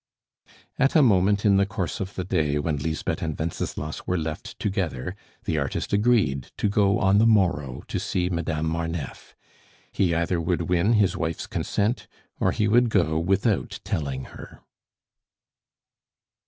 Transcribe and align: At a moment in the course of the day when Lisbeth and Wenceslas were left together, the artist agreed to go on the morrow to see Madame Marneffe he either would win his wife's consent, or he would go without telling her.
At 0.79 0.95
a 0.95 1.03
moment 1.03 1.45
in 1.45 1.57
the 1.57 1.65
course 1.67 1.99
of 1.99 2.15
the 2.15 2.23
day 2.23 2.57
when 2.57 2.77
Lisbeth 2.77 3.21
and 3.21 3.37
Wenceslas 3.37 4.07
were 4.07 4.17
left 4.17 4.57
together, 4.57 5.15
the 5.43 5.59
artist 5.59 5.93
agreed 5.93 6.51
to 6.57 6.67
go 6.67 6.97
on 6.97 7.19
the 7.19 7.27
morrow 7.27 7.83
to 7.87 7.99
see 7.99 8.27
Madame 8.27 8.65
Marneffe 8.67 9.35
he 9.91 10.15
either 10.15 10.41
would 10.41 10.61
win 10.63 10.93
his 10.93 11.15
wife's 11.15 11.45
consent, 11.45 12.07
or 12.39 12.51
he 12.51 12.67
would 12.67 12.89
go 12.89 13.19
without 13.19 13.79
telling 13.83 14.23
her. 14.33 14.61